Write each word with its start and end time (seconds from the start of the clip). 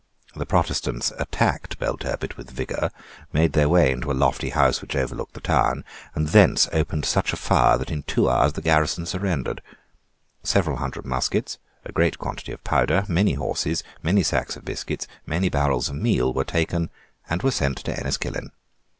The 0.35 0.47
Protestants 0.47 1.13
attacked 1.19 1.77
Belturbet 1.77 2.35
with 2.35 2.49
vigour, 2.49 2.89
made 3.31 3.53
their 3.53 3.69
way 3.69 3.91
into 3.91 4.09
a 4.11 4.17
lofty 4.17 4.49
house 4.49 4.81
which 4.81 4.95
overlooked 4.95 5.35
the 5.35 5.39
town, 5.41 5.85
and 6.15 6.29
thence 6.29 6.67
opened 6.73 7.05
such 7.05 7.33
a 7.33 7.35
fire 7.35 7.77
that 7.77 7.91
in 7.91 8.01
two 8.01 8.27
hours 8.27 8.53
the 8.53 8.63
garrison 8.63 9.05
surrendered. 9.05 9.61
Seven 10.41 10.77
hundred 10.77 11.05
muskets, 11.05 11.59
a 11.85 11.91
great 11.91 12.17
quantity 12.17 12.51
of 12.51 12.63
powder, 12.63 13.05
many 13.07 13.33
horses, 13.33 13.83
many 14.01 14.23
sacks 14.23 14.55
of 14.55 14.65
biscuits, 14.65 15.05
many 15.27 15.49
barrels 15.49 15.87
of 15.87 15.97
meal, 15.97 16.33
were 16.33 16.45
taken, 16.45 16.89
and 17.29 17.43
were 17.43 17.51
sent 17.51 17.77
to 17.85 17.93
Enniskillen. 17.95 18.49